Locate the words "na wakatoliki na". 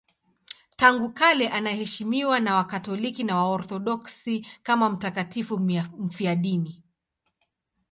2.39-3.35